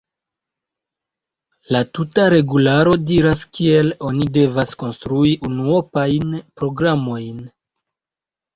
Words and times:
La 1.75 1.81
tuta 1.97 2.25
regularo 2.35 2.95
diras, 3.11 3.45
kiel 3.59 3.93
oni 4.09 4.27
devas 4.39 4.75
konstrui 4.85 5.37
unuopajn 5.51 6.37
programojn. 6.65 7.47